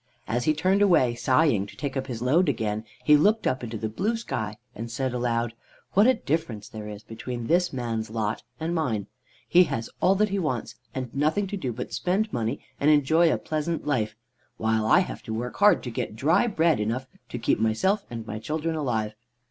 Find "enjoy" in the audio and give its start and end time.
12.89-13.31